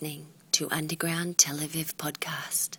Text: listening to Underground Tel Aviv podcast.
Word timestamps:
listening 0.00 0.26
to 0.50 0.66
Underground 0.70 1.36
Tel 1.36 1.58
Aviv 1.58 1.94
podcast. 1.96 2.78